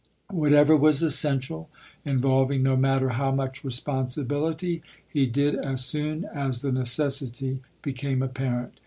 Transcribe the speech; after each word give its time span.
Whatever 0.31 0.75
was 0.75 1.03
essential, 1.03 1.69
involving 2.05 2.63
no 2.63 2.75
matter 2.75 3.09
how 3.09 3.29
much 3.31 3.63
responsibility, 3.63 4.81
he 5.07 5.27
did 5.27 5.53
as 5.55 5.85
soon 5.85 6.25
as 6.25 6.61
the 6.61 6.71
necessity 6.71 7.61
became 7.83 8.23
apparent. 8.23 8.73